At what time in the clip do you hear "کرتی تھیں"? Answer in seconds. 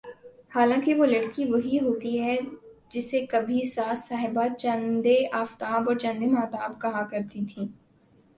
7.11-7.67